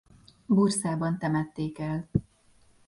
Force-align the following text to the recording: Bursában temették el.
Bursában 0.45 1.17
temették 1.17 1.79
el. 1.79 2.09